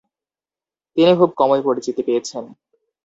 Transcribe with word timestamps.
তিনি 0.97 1.11
খুব 1.19 1.29
কমই 1.39 1.61
পরিচিতি 1.67 2.01
পেয়েছেন। 2.07 2.43